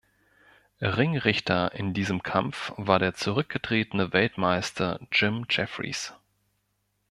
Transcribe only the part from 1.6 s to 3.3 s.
in diesem Kampf war der